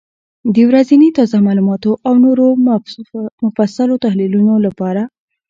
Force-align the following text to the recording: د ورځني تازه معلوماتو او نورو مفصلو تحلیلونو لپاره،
د 0.53 0.55
ورځني 0.69 1.09
تازه 1.17 1.37
معلوماتو 1.45 1.91
او 2.07 2.13
نورو 2.25 2.47
مفصلو 3.43 4.01
تحلیلونو 4.05 4.53
لپاره، 4.65 5.01